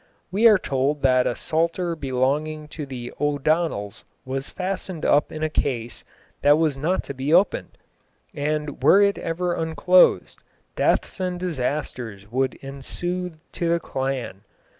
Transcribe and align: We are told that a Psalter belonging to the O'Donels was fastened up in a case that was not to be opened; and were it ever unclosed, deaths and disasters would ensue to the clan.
We 0.31 0.47
are 0.47 0.57
told 0.57 1.03
that 1.03 1.27
a 1.27 1.35
Psalter 1.35 1.95
belonging 1.95 2.67
to 2.69 2.87
the 2.87 3.13
O'Donels 3.21 4.03
was 4.25 4.49
fastened 4.49 5.05
up 5.05 5.31
in 5.31 5.43
a 5.43 5.47
case 5.47 6.03
that 6.41 6.57
was 6.57 6.75
not 6.75 7.03
to 7.03 7.13
be 7.13 7.31
opened; 7.31 7.77
and 8.33 8.81
were 8.81 9.03
it 9.03 9.19
ever 9.19 9.53
unclosed, 9.53 10.41
deaths 10.75 11.19
and 11.19 11.39
disasters 11.39 12.31
would 12.31 12.55
ensue 12.63 13.29
to 13.51 13.69
the 13.69 13.79
clan. 13.79 14.41